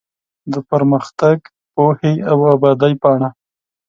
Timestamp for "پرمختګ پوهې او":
0.69-2.37